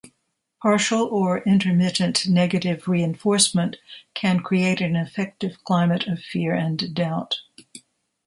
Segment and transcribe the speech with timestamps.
[0.63, 3.77] Partial or intermittent negative reinforcement
[4.15, 7.35] can create an effective climate of fear and doubt.